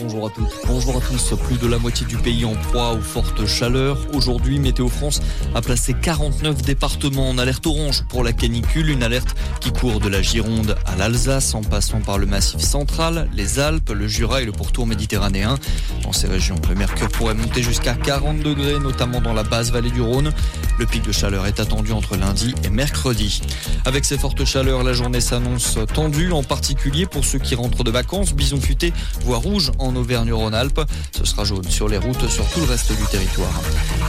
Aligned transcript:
Bonjour 0.00 0.26
à 0.26 0.30
toutes, 0.30 0.52
bonjour 0.66 0.96
à 0.96 1.00
tous. 1.00 1.34
Plus 1.46 1.58
de 1.58 1.66
la 1.66 1.78
moitié 1.78 2.06
du 2.06 2.16
pays 2.16 2.44
en 2.44 2.54
proie 2.54 2.92
aux 2.92 3.00
fortes 3.00 3.44
chaleurs. 3.46 3.98
Aujourd'hui, 4.14 4.58
Météo 4.58 4.88
France 4.88 5.20
a 5.54 5.60
placé 5.60 5.92
49 5.92 6.62
départements 6.62 7.28
en 7.28 7.36
alerte 7.36 7.66
orange 7.66 8.04
pour 8.08 8.24
la 8.24 8.32
canicule, 8.32 8.88
une 8.90 9.02
alerte 9.02 9.34
qui 9.60 9.72
court 9.72 10.00
de 10.00 10.08
la 10.08 10.22
Gironde 10.22 10.76
à 10.86 10.96
l'Alsace 10.96 11.54
en 11.54 11.62
passant 11.62 12.00
par 12.00 12.16
le 12.16 12.26
massif 12.26 12.60
central, 12.60 13.28
les 13.34 13.58
Alpes, 13.58 13.90
le 13.90 14.08
Jura 14.08 14.40
et 14.40 14.46
le 14.46 14.52
pourtour 14.52 14.86
méditerranéen. 14.86 15.58
Dans 16.02 16.12
ces 16.12 16.28
régions, 16.28 16.56
le 16.68 16.74
mercure 16.74 17.08
pourrait 17.08 17.34
monter 17.34 17.62
jusqu'à 17.62 17.94
40 17.94 18.38
degrés, 18.38 18.78
notamment 18.78 19.20
dans 19.20 19.34
la 19.34 19.42
basse 19.42 19.70
vallée 19.70 19.90
du 19.90 20.00
Rhône. 20.00 20.32
Le 20.78 20.86
pic 20.86 21.02
de 21.02 21.10
chaleur 21.10 21.46
est 21.46 21.58
attendu 21.58 21.90
entre 21.90 22.16
lundi 22.16 22.54
et 22.62 22.70
mercredi. 22.70 23.42
Avec 23.84 24.04
ces 24.04 24.16
fortes 24.16 24.44
chaleurs, 24.44 24.84
la 24.84 24.92
journée 24.92 25.20
s'annonce 25.20 25.76
tendue, 25.92 26.30
en 26.30 26.44
particulier 26.44 27.04
pour 27.04 27.24
ceux 27.24 27.40
qui 27.40 27.56
rentrent 27.56 27.82
de 27.82 27.90
vacances. 27.90 28.32
Bison 28.32 28.60
futé, 28.60 28.92
voie 29.24 29.38
rouge 29.38 29.72
en 29.80 29.96
Auvergne-Rhône-Alpes. 29.96 30.80
Ce 31.16 31.24
sera 31.24 31.42
jaune 31.42 31.68
sur 31.68 31.88
les 31.88 31.98
routes 31.98 32.28
sur 32.28 32.48
tout 32.50 32.60
le 32.60 32.66
reste 32.66 32.96
du 32.96 33.04
territoire. 33.10 33.60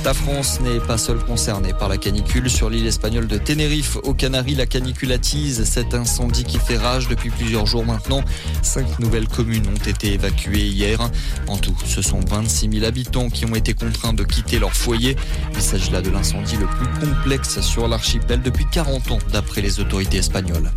La 0.05 0.13
France 0.13 0.59
n'est 0.61 0.79
pas 0.79 0.99
seule 0.99 1.17
concernée 1.25 1.73
par 1.73 1.89
la 1.89 1.97
canicule. 1.97 2.51
Sur 2.51 2.69
l'île 2.69 2.85
espagnole 2.85 3.27
de 3.27 3.39
Tenerife, 3.39 3.97
aux 4.03 4.13
Canaries, 4.13 4.55
la 4.55 4.67
canicule 4.67 5.11
attise 5.11 5.63
cet 5.63 5.95
incendie 5.95 6.43
qui 6.43 6.59
fait 6.59 6.77
rage 6.77 7.07
depuis 7.07 7.31
plusieurs 7.31 7.65
jours 7.65 7.85
maintenant. 7.85 8.23
Cinq 8.61 8.99
nouvelles 8.99 9.27
communes 9.27 9.65
ont 9.67 9.89
été 9.89 10.13
évacuées 10.13 10.67
hier. 10.67 10.99
En 11.47 11.57
tout, 11.57 11.75
ce 11.85 12.03
sont 12.03 12.19
26 12.19 12.69
000 12.73 12.85
habitants 12.85 13.29
qui 13.29 13.45
ont 13.45 13.55
été 13.55 13.73
contraints 13.73 14.13
de 14.13 14.23
quitter 14.23 14.59
leur 14.59 14.73
foyer. 14.73 15.15
Il 15.55 15.61
s'agit 15.61 15.89
là 15.89 16.01
de 16.01 16.11
l'incendie 16.11 16.58
le 16.59 16.67
plus 16.67 17.07
complexe 17.07 17.61
sur 17.61 17.87
l'archipel 17.87 18.41
depuis 18.41 18.65
40 18.69 19.11
ans, 19.11 19.19
d'après 19.31 19.61
les 19.61 19.79
autorités 19.79 20.17
espagnoles. 20.17 20.71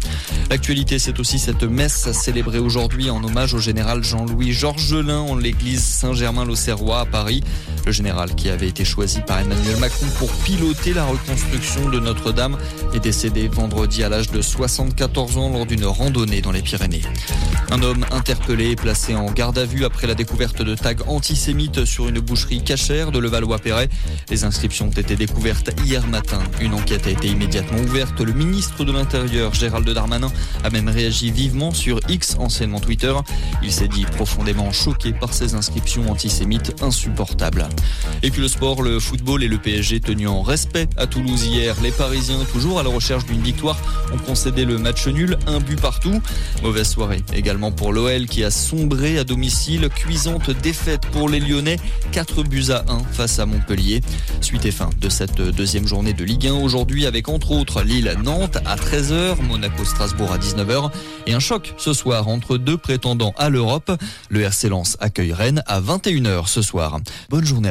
L'actualité, 0.50 0.98
c'est 0.98 1.18
aussi 1.18 1.38
cette 1.38 1.64
messe 1.64 2.12
célébrée 2.12 2.58
aujourd'hui 2.58 3.10
en 3.10 3.22
hommage 3.24 3.54
au 3.54 3.58
général 3.58 4.04
Jean-Louis 4.04 4.52
Georgelin 4.52 5.20
en 5.20 5.36
l'église 5.36 5.82
Saint-Germain-l'Auxerrois 5.82 7.00
à 7.00 7.06
Paris. 7.06 7.42
Le 7.84 7.92
général 7.92 8.34
qui 8.34 8.48
avait 8.48 8.68
été 8.68 8.84
choisi 8.84 9.20
par 9.20 9.40
Emmanuel 9.40 9.76
Macron 9.78 10.06
pour 10.18 10.30
piloter 10.30 10.92
la 10.92 11.04
reconstruction 11.04 11.88
de 11.88 11.98
Notre-Dame 11.98 12.56
est 12.94 13.00
décédé 13.00 13.48
vendredi 13.48 14.04
à 14.04 14.08
l'âge 14.08 14.30
de 14.30 14.40
74 14.40 15.38
ans 15.38 15.50
lors 15.50 15.66
d'une 15.66 15.84
randonnée 15.84 16.42
dans 16.42 16.52
les 16.52 16.62
Pyrénées. 16.62 17.02
Un 17.70 17.82
homme 17.82 18.04
interpellé 18.12 18.70
et 18.70 18.76
placé 18.76 19.16
en 19.16 19.30
garde 19.32 19.58
à 19.58 19.64
vue 19.64 19.84
après 19.84 20.06
la 20.06 20.14
découverte 20.14 20.62
de 20.62 20.74
tags 20.74 20.94
antisémites 21.08 21.84
sur 21.84 22.08
une 22.08 22.20
boucherie 22.20 22.62
cachère 22.62 23.10
de 23.10 23.18
Levallois-Perret. 23.18 23.88
Les 24.30 24.44
inscriptions 24.44 24.86
ont 24.86 24.90
été 24.90 25.16
découvertes 25.16 25.71
hier 25.84 26.06
matin. 26.06 26.38
Une 26.60 26.74
enquête 26.74 27.06
a 27.06 27.10
été 27.10 27.28
immédiatement 27.28 27.78
ouverte. 27.78 28.20
Le 28.20 28.32
ministre 28.32 28.84
de 28.84 28.92
l'Intérieur, 28.92 29.54
Gérald 29.54 29.88
Darmanin, 29.88 30.30
a 30.64 30.70
même 30.70 30.88
réagi 30.88 31.30
vivement 31.30 31.72
sur 31.72 32.00
X, 32.08 32.36
anciennement 32.38 32.80
Twitter. 32.80 33.12
Il 33.62 33.72
s'est 33.72 33.88
dit 33.88 34.04
profondément 34.04 34.72
choqué 34.72 35.12
par 35.12 35.32
ces 35.34 35.54
inscriptions 35.54 36.10
antisémites 36.10 36.82
insupportables. 36.82 37.68
Et 38.22 38.30
puis 38.30 38.42
le 38.42 38.48
sport, 38.48 38.82
le 38.82 39.00
football 39.00 39.42
et 39.42 39.48
le 39.48 39.58
PSG 39.58 40.00
tenus 40.00 40.28
en 40.28 40.42
respect 40.42 40.88
à 40.96 41.06
Toulouse 41.06 41.44
hier. 41.46 41.76
Les 41.82 41.92
Parisiens, 41.92 42.38
toujours 42.52 42.78
à 42.80 42.82
la 42.82 42.90
recherche 42.90 43.26
d'une 43.26 43.42
victoire, 43.42 43.78
ont 44.12 44.18
concédé 44.18 44.64
le 44.64 44.78
match 44.78 45.06
nul, 45.06 45.38
un 45.46 45.60
but 45.60 45.80
partout. 45.80 46.20
Mauvaise 46.62 46.88
soirée 46.88 47.22
également 47.32 47.72
pour 47.72 47.92
l'OL 47.92 48.26
qui 48.26 48.44
a 48.44 48.50
sombré 48.50 49.18
à 49.18 49.24
domicile. 49.24 49.88
Cuisante 49.88 50.50
défaite 50.62 51.02
pour 51.12 51.28
les 51.28 51.40
Lyonnais, 51.40 51.78
4 52.12 52.42
buts 52.42 52.70
à 52.70 52.84
1 52.88 52.98
face 53.12 53.38
à 53.38 53.46
Montpellier. 53.46 54.00
Suite 54.40 54.66
et 54.66 54.70
fin 54.70 54.90
de 55.00 55.08
cette 55.08 55.40
deuxième 55.62 55.86
journée 55.86 56.12
de 56.12 56.24
Ligue 56.24 56.48
1 56.48 56.54
aujourd'hui 56.54 57.06
avec 57.06 57.28
entre 57.28 57.52
autres 57.52 57.84
Lille-Nantes 57.84 58.58
à 58.64 58.74
13h, 58.74 59.40
Monaco-Strasbourg 59.42 60.32
à 60.32 60.38
19h 60.38 60.90
et 61.28 61.34
un 61.34 61.38
choc 61.38 61.74
ce 61.76 61.92
soir 61.92 62.26
entre 62.26 62.58
deux 62.58 62.76
prétendants 62.76 63.32
à 63.38 63.48
l'Europe. 63.48 63.92
Le 64.28 64.40
RC 64.40 64.70
Lens 64.70 64.96
accueille 64.98 65.32
Rennes 65.32 65.62
à 65.68 65.80
21h 65.80 66.48
ce 66.48 66.62
soir. 66.62 66.98
Bonne 67.30 67.44
journée 67.44 67.68
à 67.68 67.70